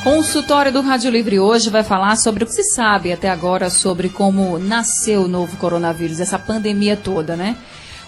[0.02, 4.10] Consultório do Rádio Livre hoje vai falar sobre o que se sabe até agora sobre
[4.10, 7.56] como nasceu o novo coronavírus, essa pandemia toda, né?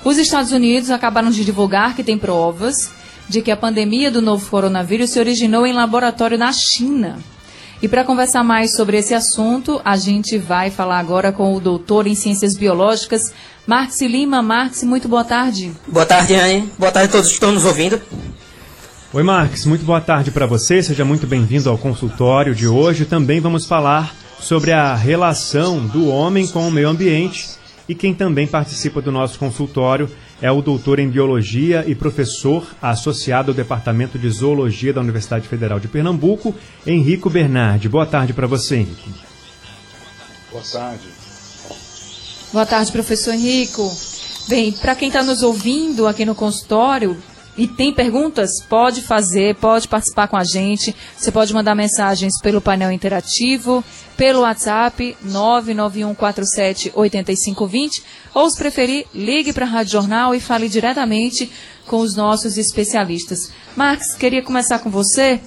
[0.04, 2.90] Os Estados Unidos acabaram de divulgar que tem provas
[3.28, 7.18] de que a pandemia do novo coronavírus se originou em laboratório na China.
[7.82, 12.06] E para conversar mais sobre esse assunto, a gente vai falar agora com o doutor
[12.06, 13.32] em Ciências Biológicas,
[13.66, 14.40] Marx Lima.
[14.40, 15.72] Marx, muito boa tarde.
[15.86, 16.70] Boa tarde, Anne.
[16.78, 18.00] Boa tarde a todos que estão nos ouvindo.
[19.12, 19.66] Oi, Marx.
[19.66, 20.82] Muito boa tarde para você.
[20.82, 23.04] Seja muito bem-vindo ao consultório de hoje.
[23.04, 27.48] Também vamos falar sobre a relação do homem com o meio ambiente.
[27.88, 30.10] E quem também participa do nosso consultório
[30.42, 35.78] é o doutor em Biologia e professor associado ao Departamento de Zoologia da Universidade Federal
[35.78, 36.54] de Pernambuco,
[36.86, 37.88] Henrico Bernardi.
[37.88, 39.08] Boa tarde para você, Henrico.
[40.50, 41.06] Boa tarde.
[42.52, 43.90] Boa tarde, professor Henrico.
[44.48, 47.16] Bem, para quem está nos ouvindo aqui no consultório,
[47.56, 48.50] e tem perguntas?
[48.68, 50.94] Pode fazer, pode participar com a gente.
[51.16, 53.82] Você pode mandar mensagens pelo painel interativo,
[54.16, 58.02] pelo WhatsApp 991478520
[58.34, 61.48] ou, se preferir, ligue para a Rádio Jornal e fale diretamente
[61.86, 63.50] com os nossos especialistas.
[63.74, 65.40] Marx, queria começar com você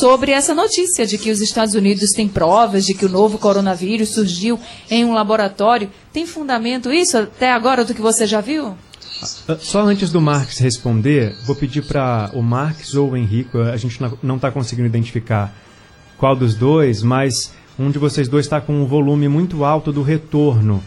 [0.00, 4.14] sobre essa notícia de que os Estados Unidos têm provas de que o novo coronavírus
[4.14, 4.58] surgiu
[4.90, 5.92] em um laboratório.
[6.12, 8.76] Tem fundamento isso até agora do que você já viu?
[9.22, 13.76] Ah, só antes do Marx responder, vou pedir para o Marx ou o Henrico, a
[13.76, 15.54] gente não está conseguindo identificar
[16.16, 20.02] qual dos dois, mas um de vocês dois está com um volume muito alto do
[20.02, 20.82] retorno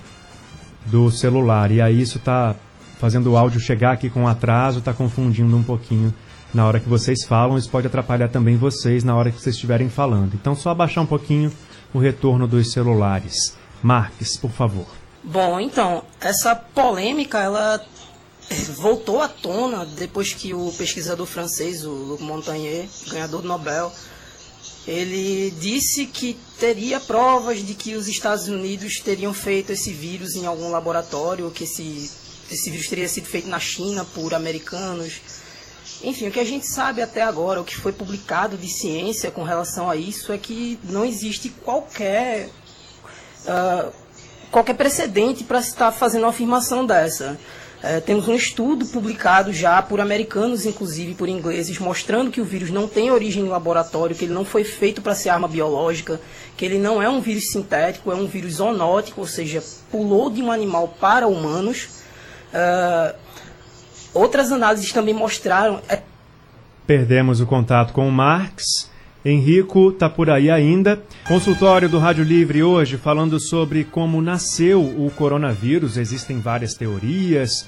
[0.86, 1.72] do celular.
[1.72, 2.55] E aí isso está
[2.98, 6.14] fazendo o áudio chegar aqui com atraso, está confundindo um pouquinho
[6.53, 7.58] na hora que vocês falam.
[7.58, 10.33] Isso pode atrapalhar também vocês na hora que vocês estiverem falando.
[10.33, 11.52] Então, só abaixar um pouquinho
[11.94, 13.58] o retorno dos celulares.
[13.83, 14.88] Marques, por favor.
[15.23, 17.82] Bom, então, essa polêmica, ela
[18.75, 23.91] voltou à tona depois que o pesquisador francês, o Luc Montagnier, ganhador do Nobel,
[24.87, 30.45] ele disse que teria provas de que os Estados Unidos teriam feito esse vírus em
[30.45, 32.09] algum laboratório, que esse,
[32.49, 35.19] esse vírus teria sido feito na China por americanos.
[36.02, 39.43] Enfim, o que a gente sabe até agora, o que foi publicado de ciência com
[39.43, 42.47] relação a isso, é que não existe qualquer,
[43.43, 43.91] uh,
[44.49, 47.37] qualquer precedente para se estar fazendo uma afirmação dessa.
[47.82, 52.71] É, temos um estudo publicado já por americanos, inclusive por ingleses, mostrando que o vírus
[52.71, 56.20] não tem origem em laboratório, que ele não foi feito para ser arma biológica,
[56.55, 60.42] que ele não é um vírus sintético, é um vírus zoonótico, ou seja, pulou de
[60.42, 62.02] um animal para humanos.
[62.52, 63.15] Uh,
[64.11, 65.80] outras análises também mostraram.
[65.88, 66.02] É...
[66.88, 68.89] Perdemos o contato com o Marx.
[69.30, 71.04] Henrico está por aí ainda.
[71.27, 75.98] Consultório do Rádio Livre hoje falando sobre como nasceu o coronavírus.
[75.98, 77.67] Existem várias teorias,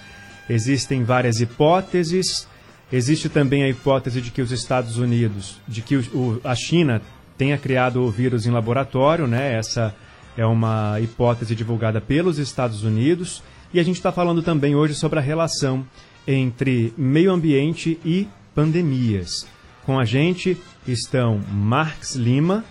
[0.50, 2.47] existem várias hipóteses.
[2.92, 7.02] Existe também a hipótese de que os Estados Unidos, de que o, a China
[7.38, 9.53] tenha criado o vírus em laboratório, né?
[9.53, 9.94] Essa
[10.38, 13.44] é uma hipótese divulgada pelos Estados Unidos.
[13.74, 15.86] E a gente está falando também hoje sobre a relação
[16.26, 19.46] entre meio ambiente e pandemias.
[19.85, 20.57] Com a gente
[20.88, 22.63] estão Marx Lima,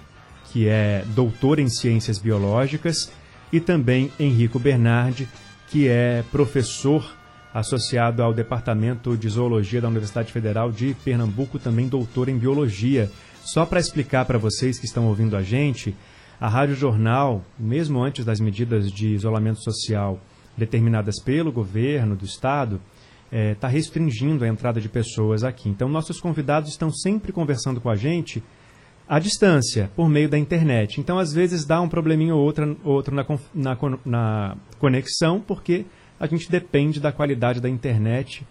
[0.53, 3.11] que é doutor em ciências biológicas,
[3.53, 5.29] e também Henrico Bernardi,
[5.69, 7.17] que é professor
[7.53, 13.11] associado ao Departamento de Zoologia da Universidade Federal de Pernambuco, também doutor em biologia.
[13.43, 15.95] Só para explicar para vocês que estão ouvindo a gente,
[16.41, 20.21] a Rádio Jornal, mesmo antes das medidas de isolamento social
[20.57, 22.81] determinadas pelo governo do estado,
[23.31, 25.69] está é, tá restringindo a entrada de pessoas aqui.
[25.69, 28.43] Então, nossos convidados estão sempre conversando com a gente
[29.07, 31.01] à distância, por meio da internet.
[31.01, 33.25] Então, às vezes, dá um probleminha ou outro, outro na,
[33.55, 35.85] na, na conexão, porque
[36.19, 38.47] a gente depende da qualidade da internet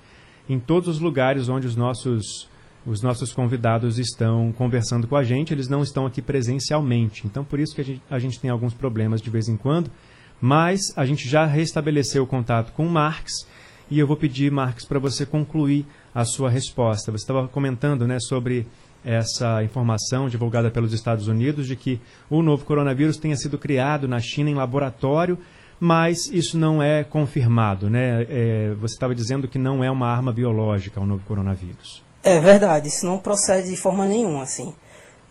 [0.49, 2.47] em todos os lugares onde os nossos,
[2.85, 5.53] os nossos convidados estão conversando com a gente.
[5.53, 7.25] Eles não estão aqui presencialmente.
[7.25, 9.91] Então, por isso que a gente, a gente tem alguns problemas de vez em quando.
[10.39, 13.47] Mas a gente já restabeleceu o contato com o Marx
[13.89, 17.11] e eu vou pedir, Marcos, para você concluir a sua resposta.
[17.11, 18.67] Você estava comentando né, sobre
[19.05, 24.19] essa informação divulgada pelos Estados Unidos de que o novo coronavírus tenha sido criado na
[24.19, 25.37] China em laboratório,
[25.79, 27.89] mas isso não é confirmado.
[27.89, 28.25] Né?
[28.29, 32.03] É, você estava dizendo que não é uma arma biológica o novo coronavírus.
[32.23, 34.43] É verdade, isso não procede de forma nenhuma.
[34.43, 34.73] Assim.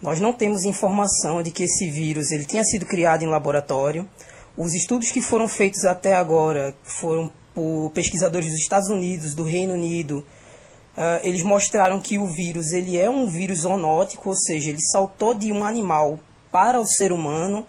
[0.00, 4.08] Nós não temos informação de que esse vírus ele tenha sido criado em laboratório.
[4.56, 9.73] Os estudos que foram feitos até agora foram por pesquisadores dos Estados Unidos, do Reino
[9.73, 10.25] Unido,
[10.97, 15.35] Uh, eles mostraram que o vírus ele é um vírus zoonótico, ou seja, ele saltou
[15.35, 16.19] de um animal
[16.50, 17.67] para o ser humano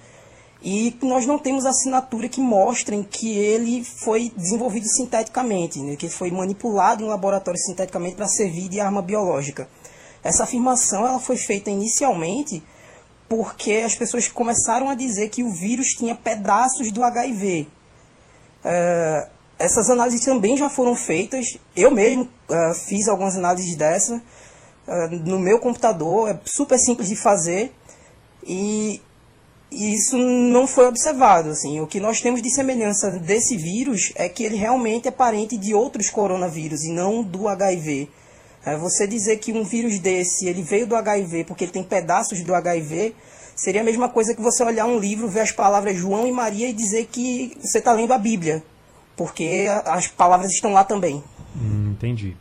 [0.63, 6.31] e nós não temos assinatura que mostrem que ele foi desenvolvido sinteticamente, né, que foi
[6.31, 9.67] manipulado em laboratório sinteticamente para servir de arma biológica.
[10.23, 12.63] Essa afirmação ela foi feita inicialmente
[13.27, 17.67] porque as pessoas começaram a dizer que o vírus tinha pedaços do HIV.
[18.63, 21.57] Uh, essas análises também já foram feitas.
[21.75, 26.29] Eu mesmo uh, fiz algumas análises dessa uh, no meu computador.
[26.29, 27.73] É super simples de fazer
[28.45, 29.01] e,
[29.71, 31.49] isso não foi observado.
[31.49, 35.57] Assim, o que nós temos de semelhança desse vírus é que ele realmente é parente
[35.57, 38.09] de outros coronavírus e não do HIV.
[38.65, 42.43] Uh, você dizer que um vírus desse ele veio do HIV porque ele tem pedaços
[42.43, 43.15] do HIV
[43.55, 46.69] seria a mesma coisa que você olhar um livro, ver as palavras João e Maria
[46.69, 48.63] e dizer que você está lendo a Bíblia
[49.17, 51.21] porque as palavras estão lá também.
[51.59, 52.37] Hum, entendi.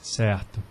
[0.00, 0.62] Certo.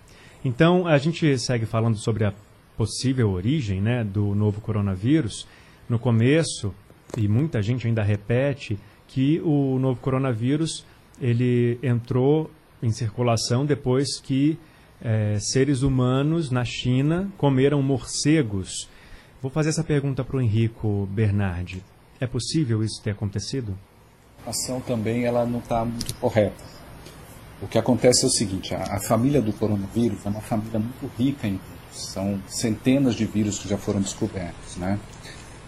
[0.45, 2.33] Então, a gente segue falando sobre a
[2.77, 5.47] possível origem né, do novo coronavírus.
[5.89, 6.73] No começo,
[7.17, 8.77] e muita gente ainda repete,
[9.07, 10.85] que o novo coronavírus
[11.19, 12.51] ele entrou
[12.83, 14.59] em circulação depois que
[15.01, 18.87] é, seres humanos na China comeram morcegos.
[19.41, 21.83] Vou fazer essa pergunta para o Henrico Bernardi.
[22.19, 23.77] É possível isso ter acontecido?
[24.47, 26.63] Informação também ela não está muito correta.
[27.61, 31.11] O que acontece é o seguinte: a, a, família do coronavírus é uma família muito
[31.17, 31.67] rica em vírus.
[31.91, 34.99] São centenas de vírus que já foram descobertos, né?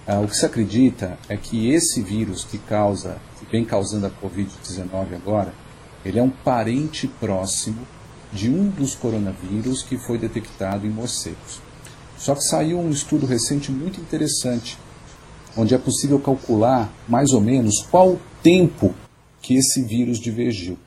[0.07, 4.09] Ah, o que se acredita é que esse vírus que causa, que vem causando a
[4.09, 5.53] Covid-19 agora,
[6.05, 7.85] ele é um parente próximo
[8.31, 11.61] de um dos coronavírus que foi detectado em morcegos.
[12.17, 14.77] Só que saiu um estudo recente muito interessante
[15.57, 18.94] onde é possível calcular mais ou menos qual o tempo
[19.41, 20.77] que esse vírus divergiu.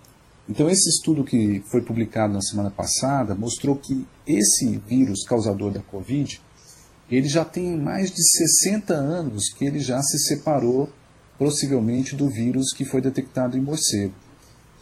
[0.48, 5.80] Então, esse estudo que foi publicado na semana passada mostrou que esse vírus causador da
[5.80, 6.40] Covid,
[7.10, 10.90] ele já tem mais de 60 anos que ele já se separou
[11.38, 14.14] possivelmente do vírus que foi detectado em morcego.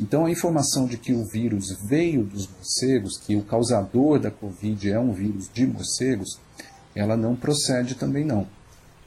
[0.00, 4.90] Então, a informação de que o vírus veio dos morcegos, que o causador da Covid
[4.90, 6.40] é um vírus de morcegos,
[6.94, 8.46] ela não procede também não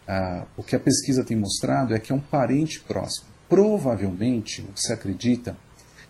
[0.07, 3.27] ah, o que a pesquisa tem mostrado é que é um parente próximo.
[3.53, 5.55] Provavelmente, o que se acredita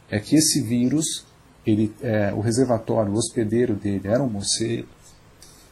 [0.10, 1.26] é que esse vírus,
[1.68, 4.88] ele, é, o reservatório, o hospedeiro dele era um morcego,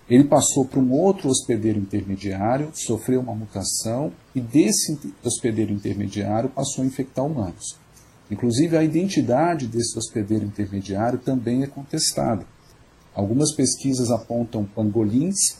[0.10, 6.84] ele passou para um outro hospedeiro intermediário, sofreu uma mutação e desse hospedeiro intermediário passou
[6.84, 7.78] a infectar humanos.
[8.30, 12.46] Inclusive, a identidade desse hospedeiro intermediário também é contestada.
[13.16, 15.56] Algumas pesquisas apontam pangolins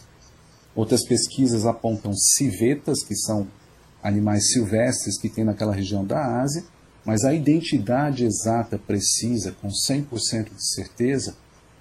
[0.76, 3.48] Outras pesquisas apontam civetas, que são
[4.04, 6.64] animais silvestres que tem naquela região da Ásia,
[7.06, 11.36] mas a identidade exata, precisa, com 100% de certeza,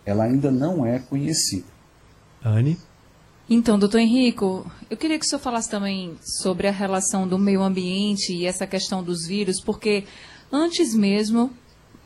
[0.05, 1.67] ela ainda não é conhecida.
[2.43, 2.79] Anne?
[3.49, 7.63] Então, doutor Henrico, eu queria que o senhor falasse também sobre a relação do meio
[7.63, 10.05] ambiente e essa questão dos vírus, porque
[10.53, 11.51] antes mesmo,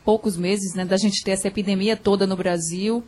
[0.04, 3.04] poucos meses, né, da gente ter essa epidemia toda no Brasil,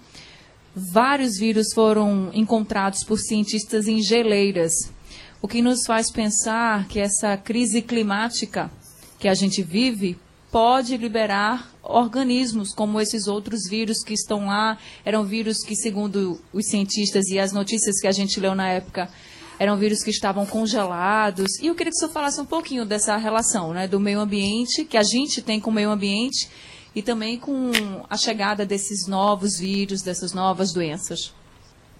[0.74, 4.72] vários vírus foram encontrados por cientistas em geleiras,
[5.40, 8.70] o que nos faz pensar que essa crise climática
[9.18, 10.18] que a gente vive
[10.50, 14.78] pode liberar organismos como esses outros vírus que estão lá.
[15.04, 19.10] Eram vírus que, segundo os cientistas e as notícias que a gente leu na época,
[19.58, 21.58] eram vírus que estavam congelados.
[21.60, 24.96] E eu queria que senhor falasse um pouquinho dessa relação né, do meio ambiente, que
[24.96, 26.48] a gente tem com o meio ambiente,
[26.94, 27.70] e também com
[28.08, 31.32] a chegada desses novos vírus, dessas novas doenças?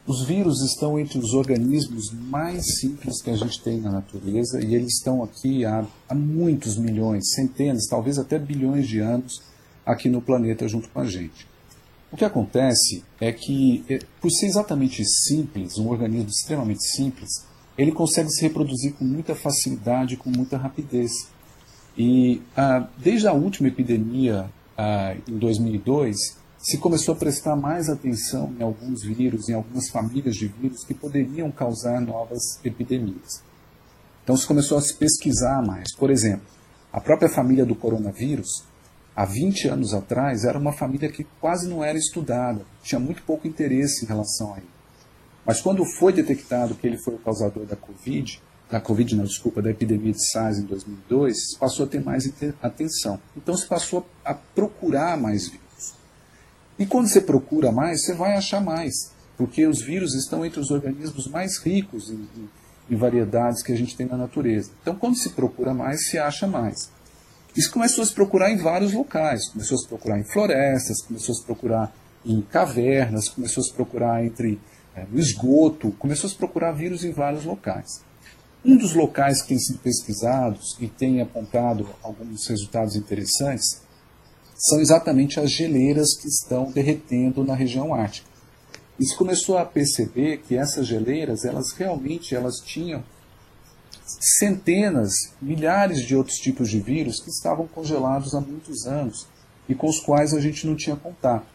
[0.06, 4.72] Os vírus estão entre os organismos mais simples que a gente tem na natureza e
[4.72, 9.42] eles estão aqui há, há muitos milhões, centenas, talvez até bilhões de anos
[9.84, 11.48] aqui no planeta junto com a gente.
[12.12, 17.44] O que acontece é que, é, por ser exatamente simples, um organismo extremamente simples,
[17.76, 21.10] ele consegue se reproduzir com muita facilidade, com muita rapidez.
[21.98, 24.48] E ah, desde a última epidemia
[24.78, 26.16] ah, em 2002,
[26.66, 30.92] se começou a prestar mais atenção em alguns vírus, em algumas famílias de vírus que
[30.92, 33.40] poderiam causar novas epidemias.
[34.24, 35.94] Então se começou a se pesquisar mais.
[35.94, 36.44] Por exemplo,
[36.92, 38.64] a própria família do coronavírus,
[39.14, 43.46] há 20 anos atrás, era uma família que quase não era estudada, tinha muito pouco
[43.46, 44.66] interesse em relação a ele.
[45.46, 49.62] Mas quando foi detectado que ele foi o causador da Covid, da Covid, não, desculpa,
[49.62, 52.28] da epidemia de SARS em 2002, passou a ter mais
[52.60, 53.20] atenção.
[53.36, 55.65] Então se passou a procurar mais vírus.
[56.78, 60.70] E quando você procura mais, você vai achar mais, porque os vírus estão entre os
[60.70, 62.28] organismos mais ricos em,
[62.90, 64.70] em, variedades que a gente tem na natureza.
[64.82, 66.90] Então quando se procura mais, se acha mais.
[67.56, 69.48] Isso começou a se procurar em vários locais.
[69.48, 73.72] Começou a se procurar em florestas, começou a se procurar em cavernas, começou a se
[73.72, 74.60] procurar entre
[74.94, 78.04] é, no esgoto, começou a se procurar vírus em vários locais.
[78.64, 83.85] Um dos locais que tem sido pesquisados e tem apontado alguns resultados interessantes
[84.56, 88.28] são exatamente as geleiras que estão derretendo na região ártica.
[88.98, 93.04] E se começou a perceber que essas geleiras, elas realmente elas tinham
[94.38, 99.26] centenas, milhares de outros tipos de vírus que estavam congelados há muitos anos
[99.68, 101.46] e com os quais a gente não tinha contato.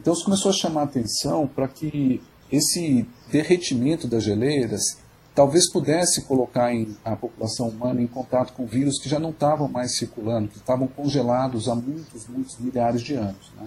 [0.00, 4.98] Então isso começou a chamar atenção para que esse derretimento das geleiras
[5.40, 6.70] talvez pudesse colocar
[7.02, 10.86] a população humana em contato com vírus que já não estavam mais circulando, que estavam
[10.86, 13.50] congelados há muitos, muitos milhares de anos.
[13.56, 13.66] Né?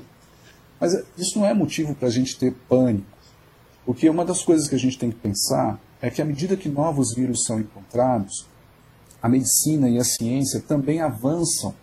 [0.79, 3.07] Mas isso não é motivo para a gente ter pânico,
[3.87, 6.69] porque uma das coisas que a gente tem que pensar é que à medida que
[6.69, 8.45] novos vírus são encontrados,
[9.19, 11.73] a medicina e a ciência também avançam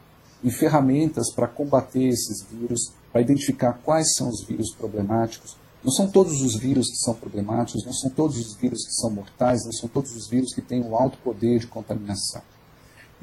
[0.45, 5.57] em ferramentas para combater esses vírus, para identificar quais são os vírus problemáticos.
[5.83, 9.11] Não são todos os vírus que são problemáticos, não são todos os vírus que são
[9.11, 12.43] mortais, não são todos os vírus que têm um alto poder de contaminação.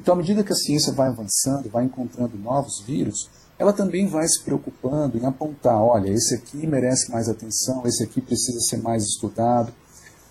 [0.00, 4.26] Então, à medida que a ciência vai avançando, vai encontrando novos vírus, ela também vai
[4.28, 9.04] se preocupando em apontar: olha, esse aqui merece mais atenção, esse aqui precisa ser mais
[9.04, 9.72] estudado.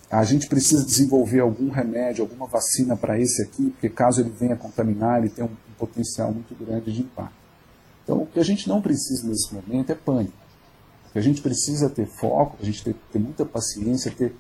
[0.09, 4.55] A gente precisa desenvolver algum remédio, alguma vacina para esse aqui, porque caso ele venha
[4.55, 7.35] contaminar, ele tem um, potencial muito grande de impacto.
[8.03, 10.46] Então, o que a gente não precisa nesse momento é pânico.
[11.17, 14.35] Que a gente precisa ter foco, a gente ter, ter muita paciência, ter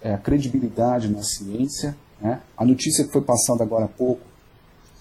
[0.00, 1.94] é, credibilidade na ciência.
[2.18, 2.40] Né?
[2.56, 4.22] A notícia que foi passada agora há pouco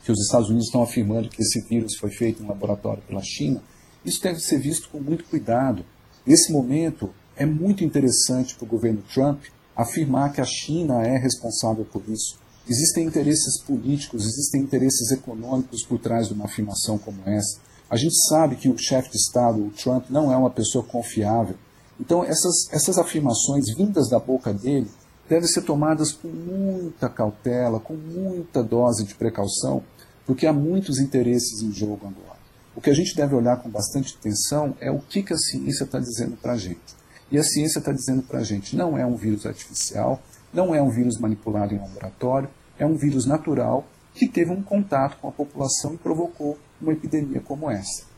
[0.03, 3.63] que os Estados Unidos estão afirmando que esse vírus foi feito em laboratório pela China,
[4.03, 5.85] isso deve ser visto com muito cuidado.
[6.25, 9.41] Nesse momento, é muito interessante para o governo Trump
[9.73, 12.38] afirmar que a China é responsável por isso.
[12.67, 17.57] Existem interesses políticos, existem interesses econômicos por trás de uma afirmação como essa.
[17.91, 21.57] A gente sabe que o chefe de Estado, o Trump, não é uma pessoa confiável.
[22.00, 24.89] Então, essas, essas afirmações vindas da boca dele
[25.27, 29.83] devem ser tomadas com muita cautela, com muita dose de precaução,
[30.25, 32.39] porque há muitos interesses em jogo agora.
[32.74, 35.83] O que a gente deve olhar com bastante atenção é o que, que a ciência
[35.83, 36.95] está dizendo para a gente.
[37.29, 40.21] E a ciência está dizendo para a gente, não é um vírus artificial,
[40.53, 42.48] não é um vírus manipulado em laboratório,
[42.79, 47.41] é um vírus natural que teve um contato com a população e provocou uma epidemia
[47.41, 48.09] como essa.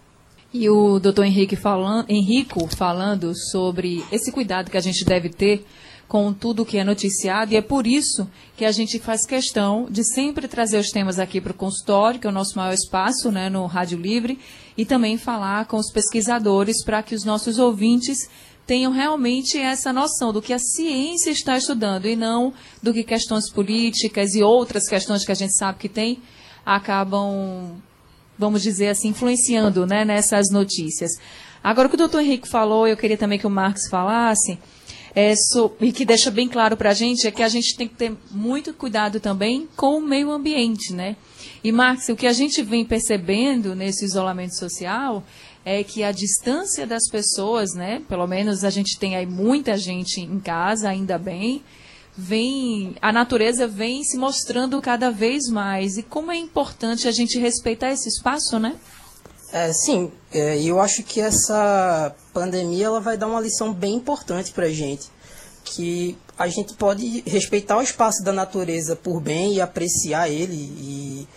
[0.54, 5.66] E o doutor Henrique falando, Henrico falando sobre esse cuidado que a gente deve ter
[6.08, 10.04] com tudo que é noticiado, e é por isso que a gente faz questão de
[10.04, 13.50] sempre trazer os temas aqui para o consultório, que é o nosso maior espaço né,
[13.50, 14.38] no Rádio Livre,
[14.78, 18.30] e também falar com os pesquisadores para que os nossos ouvintes
[18.68, 23.50] tenham realmente essa noção do que a ciência está estudando e não do que questões
[23.50, 26.20] políticas e outras questões que a gente sabe que tem
[26.66, 27.76] acabam,
[28.38, 31.12] vamos dizer assim, influenciando né, nessas notícias.
[31.64, 34.60] Agora, o que o doutor Henrique falou, eu queria também que o Marcos falasse,
[35.16, 37.88] é, so, e que deixa bem claro para a gente é que a gente tem
[37.88, 41.16] que ter muito cuidado também com o meio ambiente, né?
[41.64, 45.24] E, Marx, o que a gente vem percebendo nesse isolamento social
[45.64, 48.02] é que a distância das pessoas, né?
[48.10, 51.64] Pelo menos a gente tem aí muita gente em casa, ainda bem,
[52.16, 57.40] vem a natureza vem se mostrando cada vez mais e como é importante a gente
[57.40, 58.76] respeitar esse espaço, né?
[59.52, 64.52] É, sim, é, eu acho que essa pandemia ela vai dar uma lição bem importante
[64.52, 65.12] para a gente,
[65.64, 71.28] que a gente pode respeitar o espaço da natureza por bem e apreciar ele e,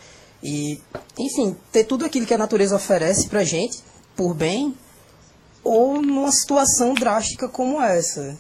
[0.42, 0.82] e
[1.18, 3.82] enfim, ter tudo aquilo que a natureza oferece para a gente
[4.16, 4.74] por bem
[5.62, 8.38] ou numa situação drástica como essa.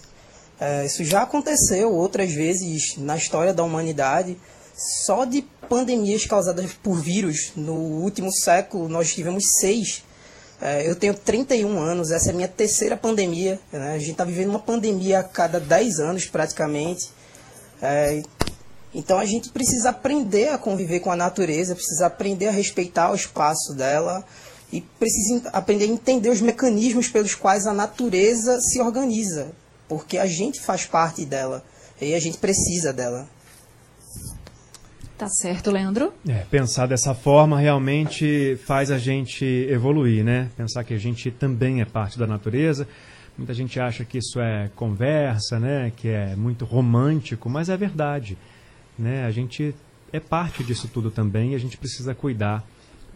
[0.60, 4.36] É, isso já aconteceu outras vezes na história da humanidade.
[5.04, 10.04] Só de pandemias causadas por vírus, no último século nós tivemos seis.
[10.60, 13.60] É, eu tenho 31 anos, essa é a minha terceira pandemia.
[13.72, 13.94] Né?
[13.94, 17.10] A gente está vivendo uma pandemia a cada 10 anos praticamente.
[17.80, 18.22] É,
[18.94, 23.14] então a gente precisa aprender a conviver com a natureza, precisa aprender a respeitar o
[23.14, 24.24] espaço dela
[24.72, 29.48] e precisa aprender a entender os mecanismos pelos quais a natureza se organiza,
[29.88, 31.64] porque a gente faz parte dela
[32.00, 33.28] e a gente precisa dela.
[35.16, 36.12] Tá certo, Leandro?
[36.28, 40.50] É, pensar dessa forma realmente faz a gente evoluir, né?
[40.56, 42.86] Pensar que a gente também é parte da natureza.
[43.36, 45.90] Muita gente acha que isso é conversa, né?
[45.96, 48.36] Que é muito romântico, mas é verdade,
[48.98, 49.24] né?
[49.24, 49.74] A gente
[50.12, 52.62] é parte disso tudo também e a gente precisa cuidar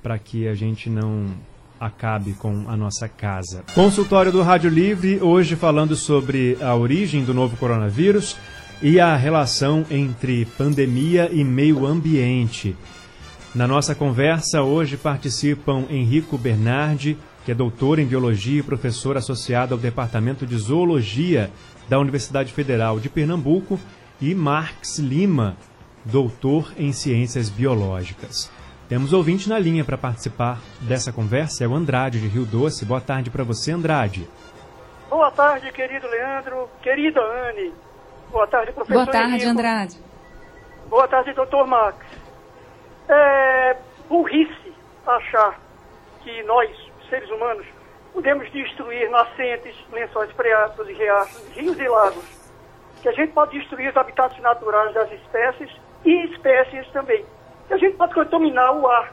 [0.03, 1.35] para que a gente não
[1.81, 3.65] acabe com a nossa casa.
[3.75, 8.37] Consultório do Rádio Livre, hoje falando sobre a origem do novo coronavírus
[8.83, 12.77] e a relação entre pandemia e meio ambiente.
[13.55, 19.75] Na nossa conversa hoje participam Henrico Bernardi, que é doutor em biologia e professor associado
[19.75, 21.51] ao Departamento de Zoologia
[21.89, 23.81] da Universidade Federal de Pernambuco,
[24.21, 25.57] e Marx Lima,
[26.05, 28.51] doutor em ciências biológicas.
[28.91, 32.85] Temos ouvinte na linha para participar dessa conversa, é o Andrade de Rio Doce.
[32.85, 34.29] Boa tarde para você, Andrade.
[35.09, 37.73] Boa tarde, querido Leandro, querida Anne.
[38.33, 39.05] Boa tarde, professor.
[39.05, 39.49] Boa tarde, Henrico.
[39.49, 39.97] Andrade.
[40.89, 42.05] Boa tarde, doutor Max.
[43.09, 43.77] É
[44.09, 44.75] burrice
[45.07, 45.61] achar
[46.25, 46.69] que nós,
[47.09, 47.67] seres humanos,
[48.13, 52.25] podemos destruir nascentes, lençóis freáticos e riachos, rios e lagos.
[53.01, 55.71] Que a gente pode destruir os habitats naturais das espécies
[56.05, 57.25] e espécies também.
[57.71, 59.13] A gente pode contaminar o ar,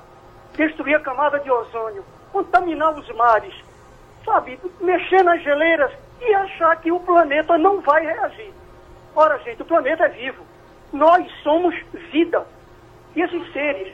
[0.54, 3.54] destruir a camada de ozônio, contaminar os mares,
[4.26, 8.52] sabe, mexer nas geleiras e achar que o planeta não vai reagir.
[9.16, 10.44] Ora, gente, o planeta é vivo.
[10.92, 11.76] Nós somos
[12.12, 12.46] vida.
[13.16, 13.94] E esses seres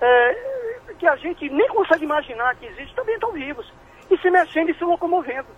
[0.00, 3.70] é, que a gente nem consegue imaginar que existem também estão vivos.
[4.10, 5.48] E se mexendo e se locomovendo.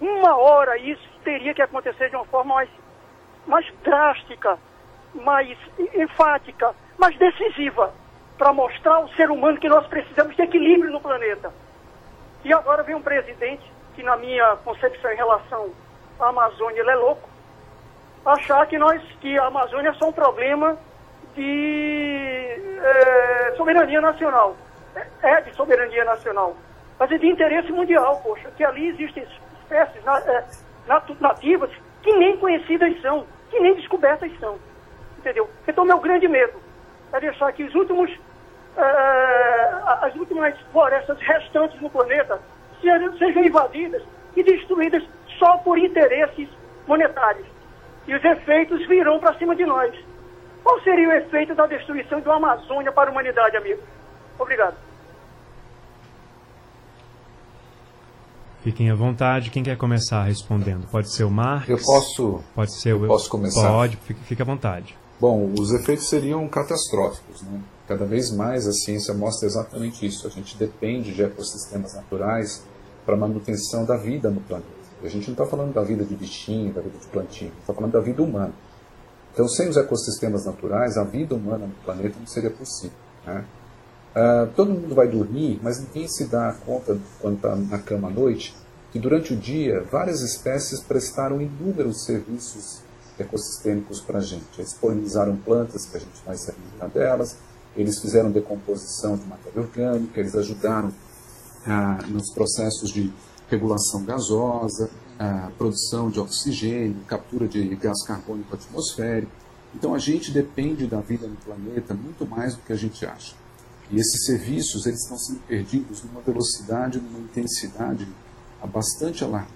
[0.00, 2.68] Uma hora isso teria que acontecer de uma forma mais,
[3.46, 4.58] mais drástica,
[5.14, 5.56] mais
[5.94, 7.92] enfática, mais decisiva,
[8.38, 11.52] para mostrar ao ser humano que nós precisamos de equilíbrio no planeta.
[12.44, 15.70] E agora vem um presidente que, na minha concepção em relação
[16.20, 17.28] à Amazônia, ele é louco,
[18.24, 20.76] achar que, nós, que a Amazônia é só um problema
[21.34, 24.56] de é, soberania nacional.
[25.22, 26.56] É de soberania nacional,
[26.98, 29.26] mas é de interesse mundial, poxa, que ali existem
[29.60, 30.44] espécies é,
[31.20, 31.70] nativas
[32.02, 34.58] que nem conhecidas são, que nem descobertas são.
[35.18, 35.50] Entendeu?
[35.68, 36.65] Então, meu grande medo
[37.16, 38.10] é deixar que os últimos,
[38.76, 38.82] é,
[40.02, 42.40] as últimas florestas restantes no planeta
[42.80, 44.02] sejam, sejam invadidas
[44.36, 45.02] e destruídas
[45.38, 46.48] só por interesses
[46.86, 47.46] monetários.
[48.06, 49.94] E os efeitos virão para cima de nós.
[50.62, 53.82] Qual seria o efeito da destruição da Amazônia para a humanidade, amigo?
[54.38, 54.76] Obrigado.
[58.62, 59.50] Fiquem à vontade.
[59.50, 60.88] Quem quer começar respondendo?
[60.90, 61.68] Pode ser o Marcos?
[61.68, 62.44] Eu posso.
[62.52, 63.06] Pode ser eu o.
[63.06, 63.68] Posso começar?
[63.68, 64.96] Pode, fique, fique à vontade.
[65.18, 67.42] Bom, os efeitos seriam catastróficos.
[67.42, 67.60] Né?
[67.88, 70.26] Cada vez mais a ciência mostra exatamente isso.
[70.26, 72.62] A gente depende de ecossistemas naturais
[73.04, 74.76] para a manutenção da vida no planeta.
[75.02, 77.92] A gente não está falando da vida de bichinho, da vida de plantinho, está falando
[77.92, 78.52] da vida humana.
[79.32, 82.96] Então, sem os ecossistemas naturais, a vida humana no planeta não seria possível.
[83.26, 83.44] Né?
[84.16, 88.10] Uh, todo mundo vai dormir, mas ninguém se dá conta, quando está na cama à
[88.10, 88.56] noite,
[88.90, 92.80] que durante o dia várias espécies prestaram inúmeros serviços
[93.18, 94.44] ecossistêmicos para a gente.
[94.58, 97.36] Eles polinizaram plantas que a gente vai se alimentar delas,
[97.76, 100.92] eles fizeram decomposição de matéria orgânica, eles ajudaram
[101.66, 103.12] ah, nos processos de
[103.48, 109.32] regulação gasosa, ah, produção de oxigênio, captura de gás carbônico atmosférico.
[109.74, 113.34] Então a gente depende da vida no planeta muito mais do que a gente acha.
[113.90, 118.08] E esses serviços eles estão sendo perdidos numa velocidade, numa intensidade
[118.66, 119.55] bastante alarmante.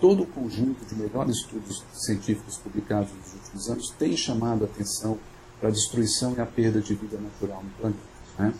[0.00, 5.18] Todo o conjunto de melhores estudos científicos publicados nos últimos anos tem chamado a atenção
[5.58, 8.00] para a destruição e a perda de vida natural no planeta.
[8.38, 8.54] Né?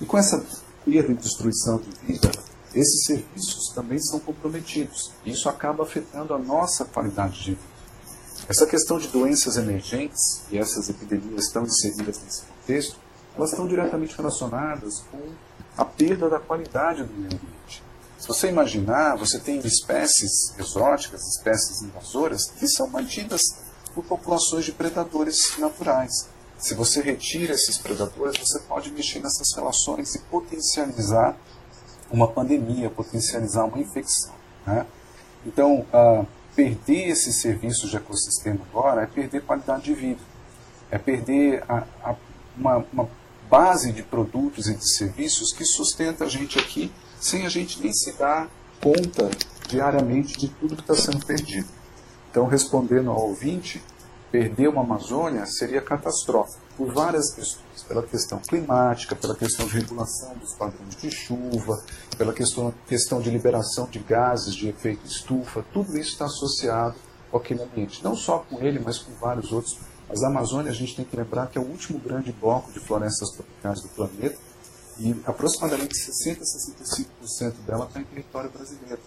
[0.00, 0.44] E com essa
[0.84, 2.30] perda e destruição de vida,
[2.74, 5.12] esses serviços também são comprometidos.
[5.24, 7.70] Isso acaba afetando a nossa qualidade de vida.
[8.48, 12.96] Essa questão de doenças emergentes, e essas epidemias estão inseridas nesse contexto,
[13.36, 15.20] elas estão diretamente relacionadas com
[15.76, 17.89] a perda da qualidade do meio ambiente.
[18.20, 23.40] Se você imaginar, você tem espécies exóticas, espécies invasoras, que são mantidas
[23.94, 26.28] por populações de predadores naturais.
[26.58, 31.34] Se você retira esses predadores, você pode mexer nessas relações e potencializar
[32.10, 34.34] uma pandemia, potencializar uma infecção.
[34.66, 34.84] Né?
[35.46, 40.20] Então, uh, perder esses serviços de ecossistema agora é perder qualidade de vida,
[40.90, 42.14] é perder a, a,
[42.54, 43.08] uma, uma
[43.48, 47.92] base de produtos e de serviços que sustenta a gente aqui sem a gente nem
[47.92, 48.48] se dar
[48.80, 49.30] conta
[49.68, 51.68] diariamente de tudo que está sendo perdido.
[52.30, 53.82] Então, respondendo ao ouvinte,
[54.32, 57.82] perder uma Amazônia seria catastrófico por várias questões.
[57.86, 61.82] Pela questão climática, pela questão de regulação dos padrões de chuva,
[62.16, 66.94] pela questão, questão de liberação de gases de efeito estufa, tudo isso está associado
[67.30, 68.02] com aquele ambiente.
[68.04, 69.76] Não só com ele, mas com vários outros
[70.10, 72.80] mas a Amazônia, a gente tem que lembrar que é o último grande bloco de
[72.80, 74.36] florestas tropicais do planeta
[74.98, 79.00] e aproximadamente 60% a 65% dela está em território brasileiro.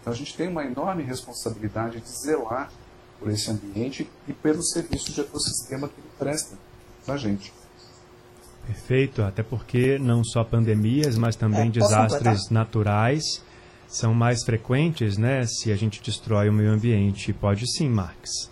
[0.00, 2.72] Então a gente tem uma enorme responsabilidade de zelar
[3.18, 6.56] por esse ambiente e pelos serviços de ecossistema que ele presta
[7.04, 7.52] para a gente.
[8.66, 12.52] Perfeito, até porque não só pandemias, mas também é, desastres completar?
[12.52, 13.42] naturais
[13.88, 15.44] são mais frequentes, né?
[15.46, 17.32] Se a gente destrói o meio ambiente.
[17.32, 18.51] Pode sim, Marx.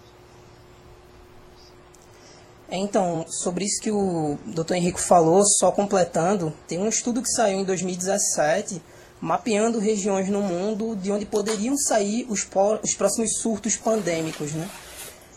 [2.70, 4.74] É, então, sobre isso que o Dr.
[4.74, 8.80] Henrico falou, só completando, tem um estudo que saiu em 2017
[9.20, 12.48] mapeando regiões no mundo de onde poderiam sair os,
[12.82, 14.52] os próximos surtos pandêmicos.
[14.52, 14.68] Né?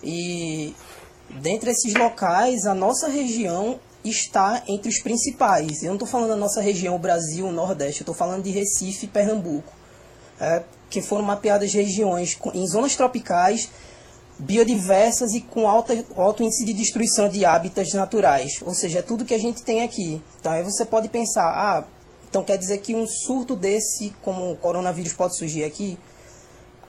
[0.01, 0.73] E
[1.41, 5.81] dentre esses locais, a nossa região está entre os principais.
[5.81, 9.09] Eu não estou falando da nossa região, Brasil, Nordeste, eu estou falando de Recife e
[9.09, 9.73] Pernambuco,
[10.39, 13.69] é, que foram mapeadas regiões em zonas tropicais,
[14.37, 18.61] biodiversas e com alta, alto índice de destruição de hábitats naturais.
[18.61, 20.21] Ou seja, é tudo que a gente tem aqui.
[20.39, 21.85] Então aí você pode pensar, ah,
[22.29, 25.97] então quer dizer que um surto desse, como o coronavírus pode surgir aqui?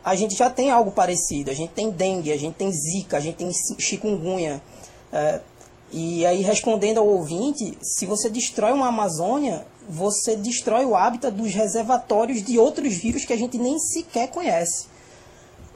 [0.05, 1.51] A gente já tem algo parecido.
[1.51, 4.63] A gente tem dengue, a gente tem zika, a gente tem chikungunya.
[5.13, 5.41] É,
[5.93, 11.55] e aí, respondendo ao ouvinte, se você destrói uma Amazônia, você destrói o hábitat dos
[11.55, 14.87] reservatórios de outros vírus que a gente nem sequer conhece.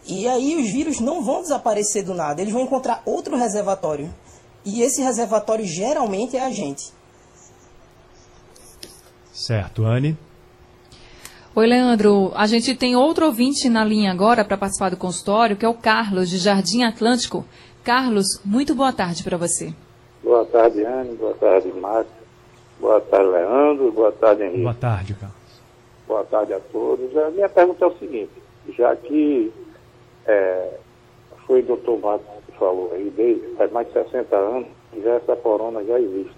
[0.08, 4.08] E aí os vírus não vão desaparecer do nada, eles vão encontrar outro reservatório.
[4.64, 6.92] E esse reservatório geralmente é a gente.
[9.32, 10.16] Certo, Anne.
[11.54, 12.32] Oi, Leandro.
[12.34, 15.74] A gente tem outro ouvinte na linha agora para participar do consultório, que é o
[15.74, 17.44] Carlos, de Jardim Atlântico.
[17.84, 19.74] Carlos, muito boa tarde para você.
[20.22, 21.14] Boa tarde, Anne.
[21.16, 22.12] Boa tarde, Márcio.
[22.80, 23.92] Boa tarde, Leandro.
[23.92, 24.62] Boa tarde, Henrique.
[24.62, 25.36] Boa tarde, Carlos.
[26.06, 27.16] Boa tarde a todos.
[27.16, 28.32] A minha pergunta é o seguinte,
[28.76, 29.52] já que
[30.28, 30.78] é,
[31.46, 34.68] foi o doutor Márcio que falou aí, desde faz mais de 60 anos,
[35.02, 36.36] já essa corona já existe.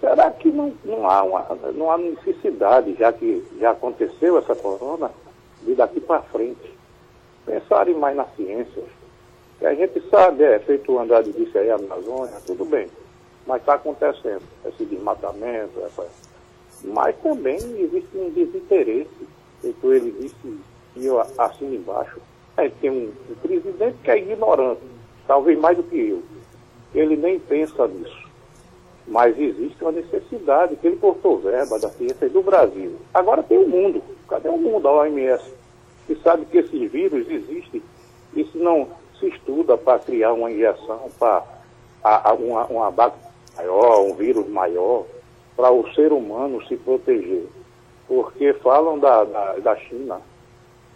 [0.00, 5.10] Será que não, não, há uma, não há necessidade, já que já aconteceu essa corona,
[5.62, 6.74] de daqui para frente,
[7.46, 8.82] pensarem mais na ciência?
[9.60, 12.88] A gente sabe, é feito o Andrade disse aí, a Amazônia, tudo bem.
[13.46, 16.06] Mas está acontecendo esse desmatamento, essa...
[16.82, 19.28] mas também existe um desinteresse,
[19.60, 20.58] feito ele disse,
[20.96, 22.20] e eu assino embaixo.
[22.60, 24.82] É, tem um, um presidente que é ignorante,
[25.26, 26.22] talvez mais do que eu.
[26.94, 28.28] Ele nem pensa nisso.
[29.08, 32.96] Mas existe uma necessidade, que ele cortou verba da ciência do Brasil.
[33.14, 34.02] Agora tem o mundo.
[34.28, 35.42] Cadê o mundo, a OMS?
[36.06, 37.82] Que sabe que esses vírus existem.
[38.34, 41.42] Isso não, se estuda para criar uma injeção para
[42.38, 42.90] uma, uma
[43.56, 45.06] maior, um vírus maior,
[45.56, 47.46] para o ser humano se proteger.
[48.06, 50.20] Porque falam da, da, da China.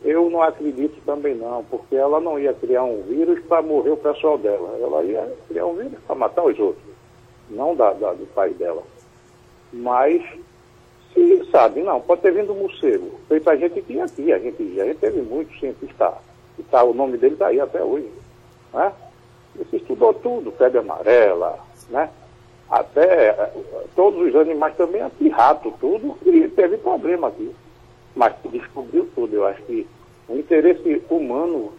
[0.05, 3.97] Eu não acredito também não, porque ela não ia criar um vírus para morrer o
[3.97, 4.77] pessoal dela.
[4.79, 6.85] Ela ia criar um vírus para matar os outros,
[7.49, 8.83] não da, da, do pai dela.
[9.73, 10.23] Mas,
[11.14, 13.12] se sabe, não, pode ter vindo um morcego.
[13.29, 16.12] Feito a gente tinha aqui, a gente, a gente teve muitos cientistas
[16.59, 18.11] e tá, o nome dele está aí até hoje.
[18.75, 18.93] Né?
[19.57, 22.11] Ele estudou tudo, febre amarela, né?
[22.71, 23.53] Até eh,
[23.95, 27.55] todos os animais também, rato, tudo, e teve problema aqui.
[28.14, 29.35] Mas descobriu tudo.
[29.35, 29.87] Eu acho que
[30.29, 31.72] o interesse humano,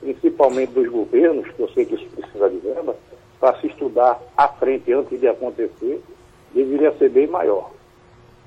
[0.00, 2.96] principalmente dos governos, que eu sei que isso precisa de verba,
[3.38, 6.02] para se estudar à frente antes de acontecer,
[6.54, 7.70] deveria ser bem maior.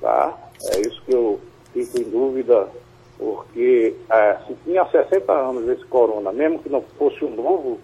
[0.02, 0.38] Tá?
[0.74, 1.40] É isso que eu
[1.74, 2.68] fico em dúvida
[3.20, 7.78] porque é, se tinha 60 anos esse corona, mesmo que não fosse um novo,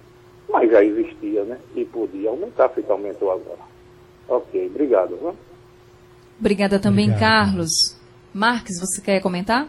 [0.49, 1.59] mas já existia, né?
[1.75, 3.59] E podia aumentar, feito aumentou agora.
[4.29, 5.17] Ok, obrigado.
[5.17, 5.33] Né?
[6.39, 7.47] Obrigada também, Obrigado.
[7.47, 7.99] Carlos.
[8.35, 9.65] Marques, você quer comentar?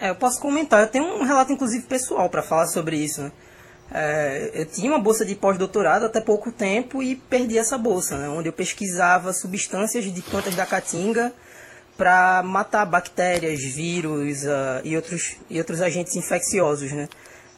[0.00, 0.80] É, eu posso comentar.
[0.80, 3.22] Eu tenho um relato, inclusive, pessoal para falar sobre isso.
[3.22, 3.32] Né?
[3.92, 8.28] É, eu tinha uma bolsa de pós-doutorado até pouco tempo e perdi essa bolsa, né?
[8.28, 11.32] onde eu pesquisava substâncias de plantas da caatinga
[11.96, 17.08] para matar bactérias, vírus uh, e, outros, e outros agentes infecciosos, né?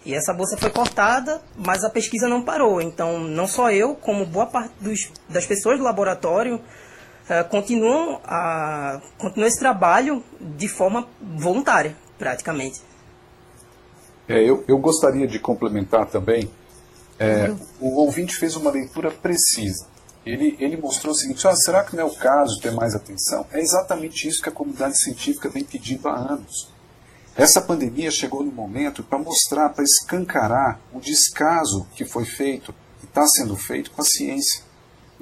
[0.05, 2.83] E essa bolsa foi cortada, mas a pesquisa não parou.
[2.83, 6.61] Então, não só eu, como boa parte dos, das pessoas do laboratório
[7.29, 12.81] uh, continuam, a, continuam esse trabalho de forma voluntária, praticamente.
[14.29, 16.51] É, eu, eu gostaria de complementar também.
[17.19, 19.87] É, o ouvinte fez uma leitura precisa
[20.25, 22.95] ele, ele mostrou o seguinte: ah, será que não é o caso de ter mais
[22.95, 23.47] atenção?
[23.51, 26.71] É exatamente isso que a comunidade científica vem pedindo há anos.
[27.35, 33.07] Essa pandemia chegou no momento para mostrar, para escancarar o descaso que foi feito e
[33.07, 34.63] está sendo feito com a ciência.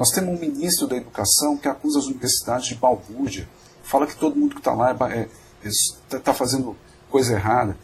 [0.01, 3.47] Nós temos um ministro da Educação que acusa as universidades de balbúrdia,
[3.83, 5.29] fala que todo mundo que está lá está é,
[5.63, 6.75] é, tá fazendo
[7.11, 7.77] coisa errada.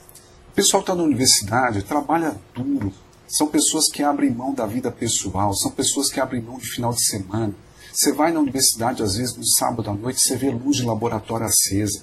[0.49, 2.91] O pessoal que está na universidade trabalha duro,
[3.29, 6.91] são pessoas que abrem mão da vida pessoal, são pessoas que abrem mão de final
[6.91, 7.55] de semana.
[7.93, 11.45] Você vai na universidade, às vezes, no sábado à noite, você vê luz de laboratório
[11.45, 12.03] acesa.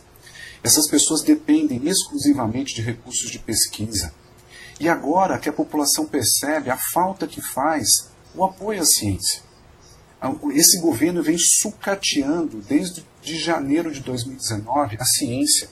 [0.63, 4.13] Essas pessoas dependem exclusivamente de recursos de pesquisa.
[4.79, 9.52] E agora que a população percebe a falta que faz o apoio à ciência.
[10.53, 15.69] Esse governo vem sucateando, desde de janeiro de 2019, a ciência.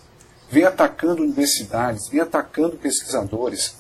[0.49, 3.75] Vem atacando universidades, vem atacando pesquisadores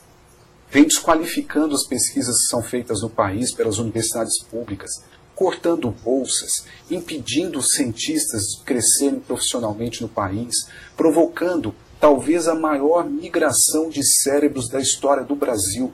[0.71, 4.89] vem desqualificando as pesquisas que são feitas no país pelas universidades públicas,
[5.35, 10.55] cortando bolsas, impedindo cientistas de crescerem profissionalmente no país,
[10.95, 15.91] provocando talvez a maior migração de cérebros da história do Brasil.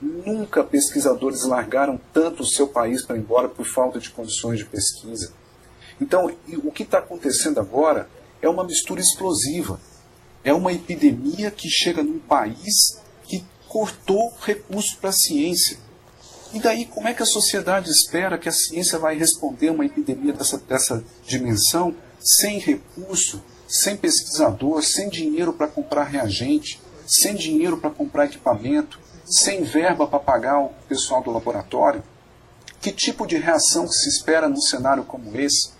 [0.00, 4.64] Nunca pesquisadores largaram tanto o seu país para ir embora por falta de condições de
[4.64, 5.32] pesquisa.
[6.00, 6.34] Então,
[6.64, 8.08] o que está acontecendo agora
[8.40, 9.78] é uma mistura explosiva.
[10.42, 15.78] É uma epidemia que chega num país que cortou recursos para a ciência.
[16.52, 19.84] E daí, como é que a sociedade espera que a ciência vai responder a uma
[19.84, 27.76] epidemia dessa, dessa dimensão sem recurso, sem pesquisador, sem dinheiro para comprar reagente, sem dinheiro
[27.76, 28.98] para comprar equipamento,
[29.30, 32.02] sem verba para pagar o pessoal do laboratório?
[32.80, 35.70] Que tipo de reação se espera num cenário como esse?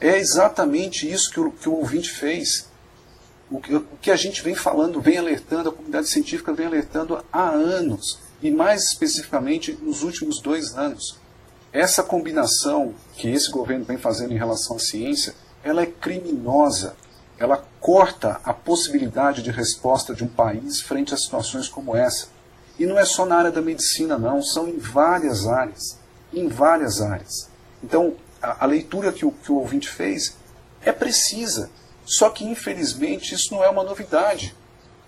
[0.00, 2.68] É exatamente isso que o, que o ouvinte fez.
[3.50, 7.24] O que, o que a gente vem falando, vem alertando, a comunidade científica vem alertando
[7.32, 11.18] há anos, e mais especificamente nos últimos dois anos.
[11.72, 16.96] Essa combinação que esse governo vem fazendo em relação à ciência ela é criminosa.
[17.38, 22.28] Ela corta a possibilidade de resposta de um país frente a situações como essa.
[22.78, 25.98] E não é só na área da medicina, não, são em várias áreas.
[26.32, 27.48] Em várias áreas.
[27.82, 30.36] Então, a, a leitura que o, que o ouvinte fez
[30.82, 31.70] é precisa.
[32.04, 34.54] Só que, infelizmente, isso não é uma novidade.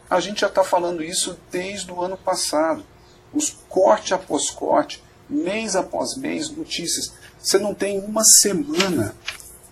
[0.09, 2.85] A gente já está falando isso desde o ano passado.
[3.33, 7.13] Os corte após corte, mês após mês, notícias.
[7.41, 9.15] Você não tem uma semana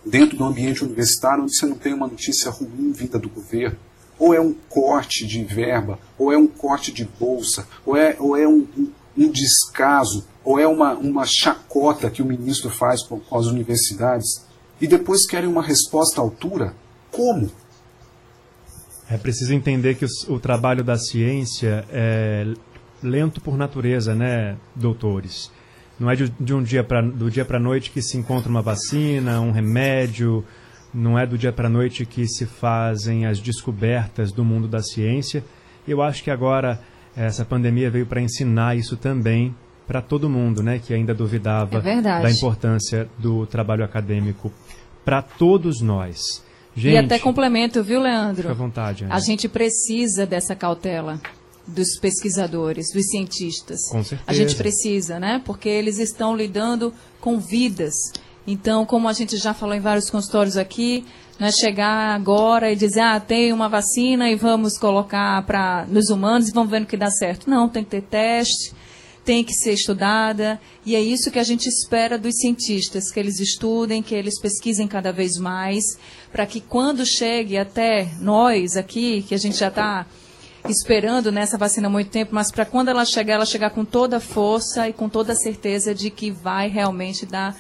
[0.05, 3.79] dentro do ambiente universitário onde você não tem uma notícia ruim vinda do governo,
[4.19, 8.37] ou é um corte de verba, ou é um corte de bolsa, ou é, ou
[8.37, 8.67] é um,
[9.17, 14.45] um, descaso, ou é uma, uma chacota que o ministro faz com, com as universidades,
[14.81, 16.75] e depois querem uma resposta à altura?
[17.11, 17.51] Como?
[19.11, 22.47] É preciso entender que o, o trabalho da ciência é
[23.03, 25.51] lento por natureza, né, doutores?
[25.99, 28.49] Não é de, de um dia pra, do dia para a noite que se encontra
[28.49, 30.45] uma vacina, um remédio,
[30.93, 34.83] não é do dia para a noite que se fazem as descobertas do mundo da
[34.83, 35.45] ciência.
[35.87, 36.81] Eu acho que agora
[37.17, 39.55] essa pandemia veio para ensinar isso também
[39.87, 44.53] para todo mundo, né, que ainda duvidava é da importância do trabalho acadêmico
[45.03, 46.45] para todos nós.
[46.77, 48.43] Gente, e até complemento, viu, Leandro?
[48.43, 49.05] Fica à vontade.
[49.05, 49.15] Ana.
[49.15, 51.21] A gente precisa dessa cautela
[51.67, 53.89] dos pesquisadores, dos cientistas.
[53.91, 54.31] Com certeza.
[54.31, 55.43] A gente precisa, né?
[55.45, 57.95] Porque eles estão lidando com vidas.
[58.51, 61.05] Então, como a gente já falou em vários consultórios aqui,
[61.39, 66.09] não é chegar agora e dizer, ah, tem uma vacina e vamos colocar para nos
[66.09, 67.51] humanos e vamos ver no que dá certo.
[67.51, 68.73] Não, tem que ter teste,
[69.23, 73.39] tem que ser estudada, e é isso que a gente espera dos cientistas, que eles
[73.39, 75.85] estudem, que eles pesquisem cada vez mais,
[76.33, 80.07] para que quando chegue até nós aqui, que a gente já está
[80.67, 84.17] esperando nessa vacina há muito tempo, mas para quando ela chegar, ela chegar com toda
[84.17, 87.55] a força e com toda a certeza de que vai realmente dar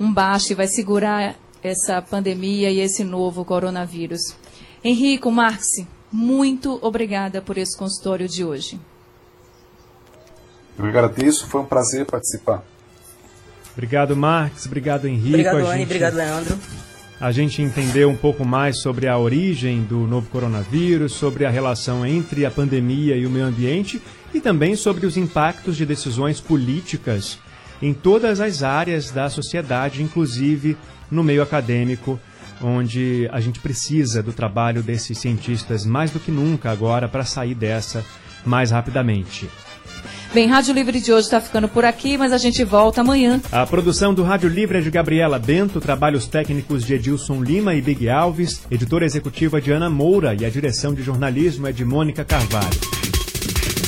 [0.00, 4.34] um baixo e vai segurar essa pandemia e esse novo coronavírus.
[4.82, 5.66] Henrico, Marx,
[6.10, 8.80] muito obrigada por esse consultório de hoje.
[10.78, 12.64] Eu agradeço, foi um prazer participar.
[13.74, 14.66] Obrigado, Marx.
[14.66, 15.28] Obrigado, Henrico.
[15.28, 15.78] Obrigado, A Anne.
[15.80, 16.58] gente- Obrigado, Leandro.
[17.20, 22.04] a gente entendeu um pouco mais sobre a origem do novo coronavírus, sobre a relação
[22.06, 24.00] entre a pandemia e o meio ambiente
[24.32, 27.38] e também sobre os impactos de decisões políticas
[27.82, 30.76] em todas as áreas da sociedade, inclusive
[31.10, 32.18] no meio acadêmico,
[32.62, 37.54] onde a gente precisa do trabalho desses cientistas mais do que nunca agora para sair
[37.54, 38.04] dessa
[38.44, 39.48] mais rapidamente.
[40.32, 43.40] Bem, Rádio Livre de hoje está ficando por aqui, mas a gente volta amanhã.
[43.50, 47.80] A produção do Rádio Livre é de Gabriela Bento, trabalhos técnicos de Edilson Lima e
[47.80, 52.24] Big Alves, editora executiva de Ana Moura e a direção de jornalismo é de Mônica
[52.24, 53.19] Carvalho.